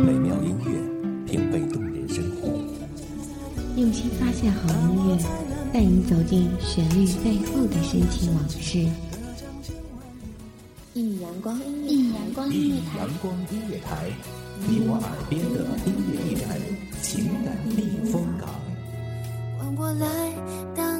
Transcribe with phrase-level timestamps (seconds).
[0.00, 2.48] 美妙音乐，品味动人生活。
[3.76, 5.18] 用心发现好音乐，
[5.72, 8.88] 带你走进旋律背后的深情往事。
[10.94, 14.10] 一米阳光音乐，一米阳光音乐台，阳光音乐台，
[14.66, 16.58] 你我耳边的音乐驿站，
[17.02, 18.48] 情感避风港。
[19.58, 20.06] 换我来
[20.74, 20.99] 当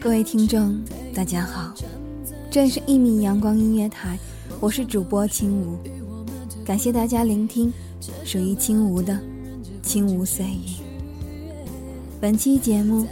[0.00, 0.80] 各位听众，
[1.14, 1.74] 大家好，
[2.50, 4.18] 这里是一米阳光音乐台，
[4.58, 5.76] 我是主播青梧，
[6.64, 7.70] 感谢大家聆听
[8.24, 9.20] 属于青梧的
[9.82, 10.80] 青梧碎语。
[12.18, 13.06] 本期节目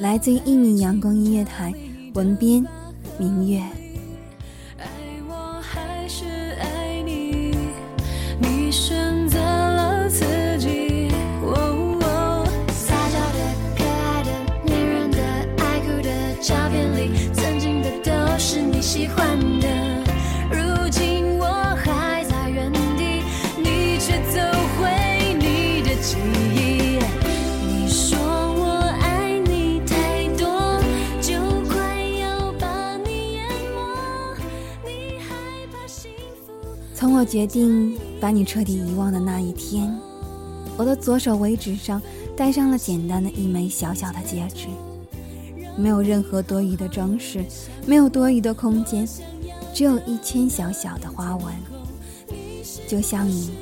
[0.00, 1.72] 来自于一米阳光音乐台，
[2.14, 2.66] 文编
[3.16, 3.62] 明月。
[37.22, 39.96] 我决定把你彻底遗忘的那一天，
[40.76, 42.02] 我的左手尾指上
[42.36, 44.66] 戴上了简单的一枚小小的戒指，
[45.76, 47.44] 没有任何多余的装饰，
[47.86, 49.06] 没有多余的空间，
[49.72, 51.54] 只有一圈小小的花纹，
[52.88, 53.52] 就像你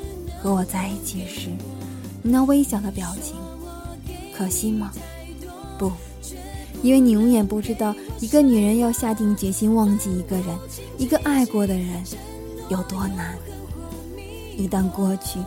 [0.42, 1.50] 和我在一起时
[2.22, 3.36] 你那微笑的表情。
[4.34, 4.90] 可惜吗？
[5.78, 5.92] 不，
[6.82, 10.46] 因为你永远不知道，一个女人要下定决心忘记一个人，
[10.96, 12.02] 一个爱过的人。
[12.70, 13.36] 有多难？
[14.56, 15.40] 一旦过去，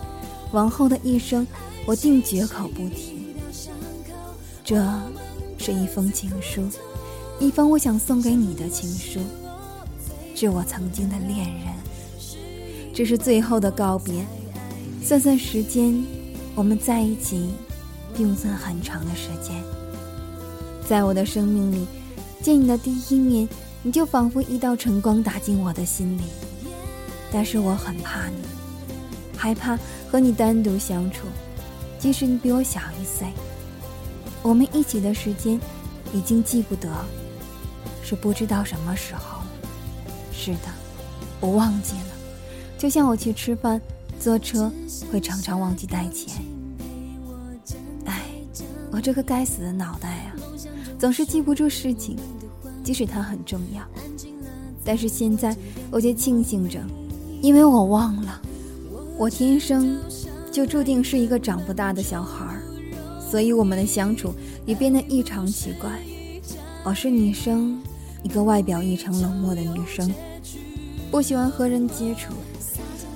[0.52, 1.48] 往后的一生，
[1.86, 3.34] 我定绝口不提。
[4.64, 4.86] 这
[5.58, 6.68] 是一封情书，
[7.40, 9.22] 一封我想送给你的情书，
[10.36, 11.74] 致我曾经的恋人。
[12.94, 14.26] 这是最后的告别。
[15.02, 16.04] 算算时间，
[16.56, 17.52] 我们在一起，
[18.14, 19.56] 并不算很长的时间。
[20.88, 21.86] 在我的生命里，
[22.42, 23.48] 见你的第一面，
[23.82, 26.24] 你就仿佛一道晨光打进我的心里。
[27.34, 28.36] 但是我很怕你，
[29.36, 29.76] 害怕
[30.08, 31.26] 和你单独相处，
[31.98, 33.28] 即使你比我小一岁。
[34.44, 35.60] 我们一起的时间
[36.14, 36.88] 已经记不得，
[38.04, 39.42] 是不知道什么时候。
[40.32, 40.70] 是的，
[41.40, 42.12] 我忘记了，
[42.78, 43.82] 就像我去吃饭、
[44.20, 44.72] 坐车
[45.12, 46.44] 会常常忘记带钱。
[48.06, 48.22] 哎，
[48.92, 50.36] 我这个该死的脑袋啊，
[51.00, 52.16] 总是记不住事情，
[52.84, 53.82] 即使它很重要。
[54.86, 55.56] 但是现在，
[55.90, 56.80] 我却庆幸着。
[57.44, 58.42] 因为我忘了，
[59.18, 60.00] 我天生
[60.50, 62.64] 就注定是一个长不大的小孩儿，
[63.30, 64.34] 所以我们的相处
[64.66, 65.92] 也变得异常奇怪。
[66.86, 67.78] 我是女生，
[68.24, 70.10] 一个外表异常冷漠的女生，
[71.12, 72.32] 不喜欢和人接触，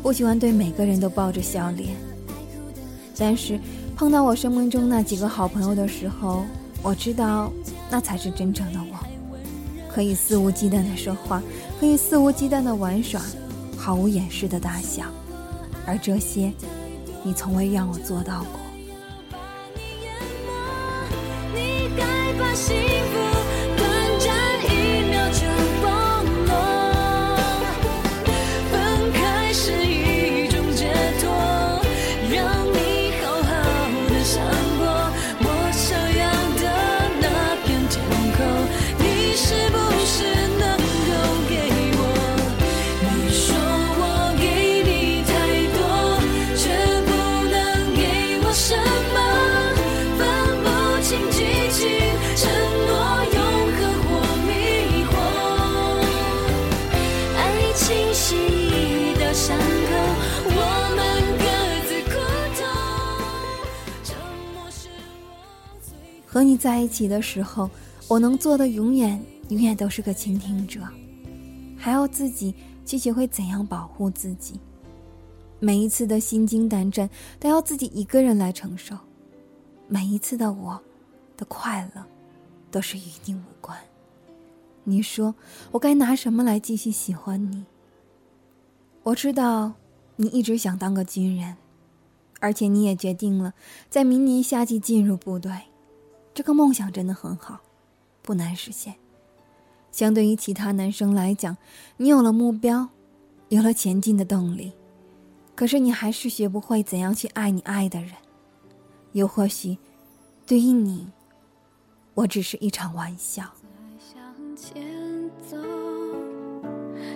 [0.04, 1.96] 不喜欢对每个人都抱着笑脸。
[3.18, 3.58] 但是
[3.96, 6.44] 碰到我生命中那几个好朋友的时候，
[6.84, 7.50] 我知道
[7.90, 8.98] 那才是真正的我，
[9.90, 11.42] 可以肆无忌惮的说话，
[11.80, 13.22] 可以肆无忌惮的玩耍。
[13.88, 15.06] 毫无掩饰的大笑，
[15.86, 16.52] 而这些，
[17.24, 18.60] 你从未让我做到过。
[66.38, 67.68] 和你在一起的时候，
[68.08, 69.20] 我能做的永远
[69.50, 70.80] 永远都是个倾听者。
[71.76, 72.54] 还要自己
[72.86, 74.60] 去学会怎样保护自己。
[75.58, 78.96] 每一次的心惊胆战都要自己一个人来承受，
[79.88, 80.80] 每一次的我，
[81.36, 82.06] 的快乐，
[82.70, 83.76] 都是与你无关。
[84.84, 85.34] 你说
[85.72, 87.66] 我该拿什么来继续喜欢你？
[89.02, 89.74] 我知道
[90.18, 91.58] 你一直想当个军人，
[92.40, 93.56] 而且你也决定了
[93.90, 95.52] 在明年夏季进入部队。
[96.38, 97.60] 这个梦想真的很好，
[98.22, 98.94] 不难实现。
[99.92, 101.58] 相对于其他男生来讲，
[101.98, 102.88] 你有了目标，
[103.50, 104.72] 有了前进的动力。
[105.56, 108.12] 可是你还是学不会怎样去爱你爱的人，
[109.14, 109.76] 又或许，
[110.46, 111.08] 对于你，
[112.14, 113.44] 我只是一场玩笑。
[113.98, 114.86] 向前
[115.50, 115.58] 走，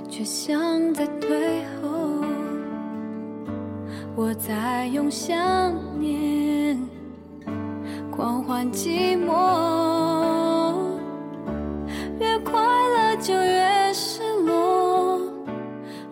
[0.09, 2.25] 却像在退后。
[4.15, 5.39] 我在用想
[6.00, 6.61] 念
[8.12, 10.75] 狂欢寂寞，
[12.19, 15.22] 越快乐就越失落。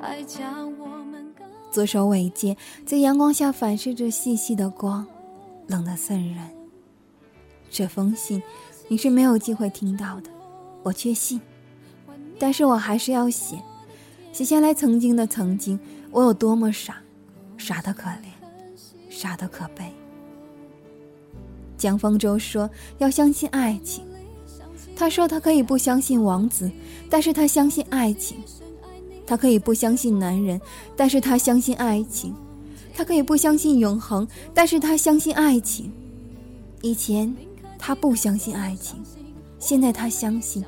[0.01, 1.31] 爱将我们。
[1.69, 2.55] 左手尾戒
[2.85, 5.05] 在阳光下反射着细细的光，
[5.67, 6.49] 冷得渗人。
[7.69, 8.41] 这封信
[8.87, 10.29] 你是没有机会听到的，
[10.81, 11.39] 我确信。
[12.39, 13.61] 但是我还是要写，
[14.31, 15.77] 写下来曾经的曾经，
[16.11, 17.01] 我有多么傻，
[17.57, 18.31] 傻的可怜，
[19.09, 19.93] 傻的可悲。
[21.79, 24.03] 江方舟说要相信爱情，
[24.95, 26.69] 他说他可以不相信王子，
[27.09, 28.37] 但是他相信爱情。
[29.25, 30.59] 他可以不相信男人，
[30.95, 32.33] 但是他相信爱情；
[32.95, 35.91] 他可以不相信永恒，但是他相信爱情。
[36.81, 37.31] 以前
[37.77, 38.99] 他不相信爱情，
[39.59, 40.65] 现在他相信。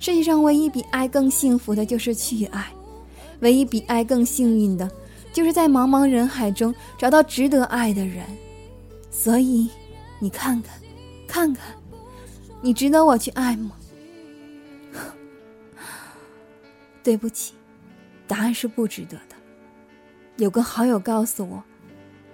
[0.00, 2.72] 世界上唯一比爱更幸福的就是去爱，
[3.40, 4.90] 唯一比爱更幸运的，
[5.30, 8.24] 就是在茫茫人海中找到值得爱的人。
[9.10, 9.68] 所以，
[10.24, 10.80] 你看看，
[11.28, 11.76] 看看，
[12.62, 13.72] 你值得我去爱吗？
[17.04, 17.52] 对不起。
[18.26, 19.36] 答案是不值得的。
[20.38, 21.62] 有个好友告诉我：“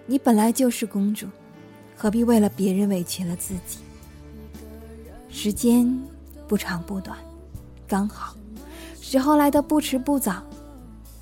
[0.07, 1.27] 你本来就是公主，
[1.97, 3.81] 何必为了别人委屈了自己？”
[5.29, 6.01] 时间
[6.47, 7.19] 不长不短，
[7.89, 8.37] 刚好，
[9.01, 10.41] 时候来的不迟不早，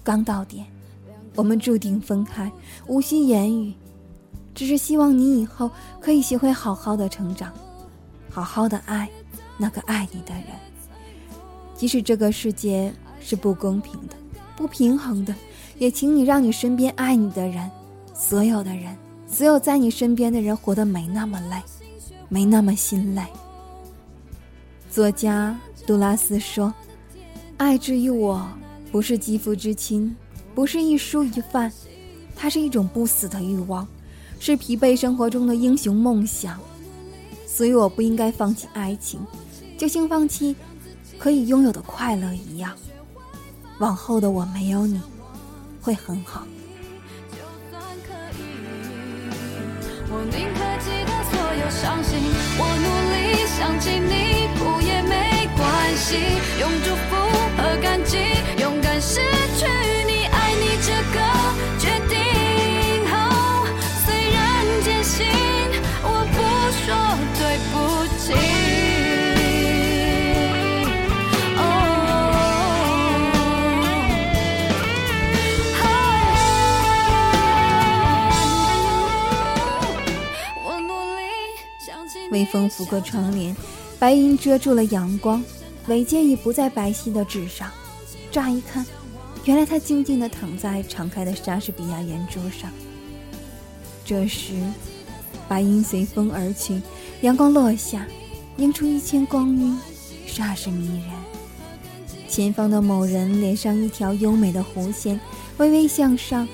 [0.04, 0.66] 刚到点，
[1.34, 2.52] 我们注定分开，
[2.86, 3.72] 无需言语，
[4.58, 5.70] 只是希望你以后
[6.00, 7.52] 可以学会好好的成长，
[8.28, 9.08] 好好的爱
[9.56, 10.46] 那个爱你的人。
[11.76, 14.16] 即使这个世界是不公平的。
[14.56, 15.32] 不平衡的，
[15.78, 17.70] 也请你让你身边爱你的人，
[18.12, 18.96] 所有的人，
[19.28, 21.62] 所有在你身边的人活得没那么累，
[22.28, 23.22] 没那么心累。
[24.90, 25.56] 作家
[25.86, 26.74] 杜拉斯说
[27.58, 28.44] ：“爱之于我，
[28.90, 30.16] 不是肌肤之亲，
[30.52, 31.72] 不是一蔬一饭，
[32.34, 33.86] 它是一种不死的欲望，
[34.38, 36.58] 是疲惫生活中的英雄梦想。
[37.46, 39.20] 所以我不应该放弃爱情，
[39.76, 40.54] 就像放弃
[41.18, 42.72] 可以拥有的快乐一样。”
[43.80, 45.00] 往后的我没有你，
[45.80, 46.44] 会很好。
[50.10, 52.18] 我宁可记得所有伤心。
[52.58, 55.64] 我努力想起你，哭也没关
[55.96, 56.16] 系。
[56.58, 57.14] 用祝福
[57.56, 58.16] 和感激，
[82.30, 83.56] 微风拂过窗帘，
[83.98, 85.42] 白云遮住了阳光，
[85.86, 87.70] 尾尖已不在白皙的纸上。
[88.30, 88.84] 乍一看，
[89.44, 92.70] 原来他静静地躺在敞开的莎士比亚圆桌上。
[94.04, 94.52] 这时，
[95.48, 96.80] 白云随风而去，
[97.22, 98.06] 阳光落下，
[98.58, 99.78] 映出一圈光晕，
[100.26, 101.10] 煞是迷人。
[102.28, 105.18] 前方的某人脸上一条优美的弧线，
[105.56, 106.46] 微微向上。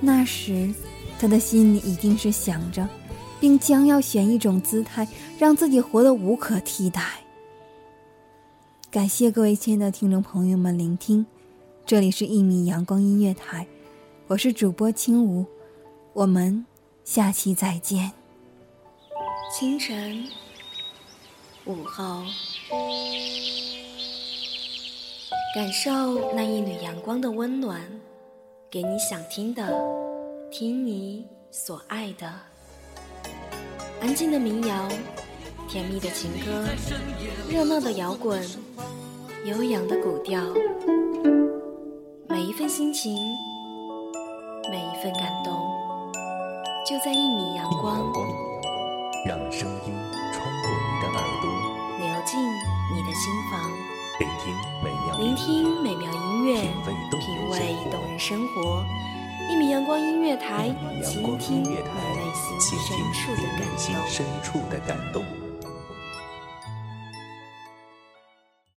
[0.00, 0.72] 那时，
[1.18, 2.88] 他的心里一定是想着。
[3.40, 5.06] 并将要选一种姿态，
[5.38, 7.02] 让自己活得无可替代。
[8.90, 11.26] 感谢各位亲爱的听众朋友们聆听，
[11.84, 13.66] 这里是一米阳光音乐台，
[14.28, 15.44] 我是主播青梧，
[16.12, 16.64] 我们
[17.04, 18.12] 下期再见。
[19.52, 20.24] 清晨，
[21.64, 22.22] 午后，
[25.54, 27.80] 感受那一缕阳光的温暖，
[28.70, 29.76] 给你想听的，
[30.50, 32.32] 听你所爱的。
[34.04, 34.86] 安静的民谣，
[35.66, 36.62] 甜蜜的情歌，
[37.48, 38.38] 热闹的摇滚，
[39.46, 40.42] 悠扬的古调，
[42.28, 43.16] 每一份心情，
[44.70, 45.54] 每一份感动，
[46.86, 48.12] 就在一米阳光，
[49.24, 49.94] 让声音
[50.34, 51.48] 穿过你的耳朵，
[51.98, 52.38] 流进
[52.94, 53.58] 你的心房。
[54.20, 56.60] 聆听美妙聆听美妙音乐，
[57.18, 58.84] 品味动人生活。
[59.50, 61.76] 一米阳光音乐台，倾听你内
[63.76, 65.22] 心深处的感动。